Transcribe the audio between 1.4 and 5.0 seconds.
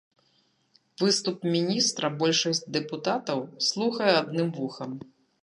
міністра большасць дэпутатаў слухае адным вухам.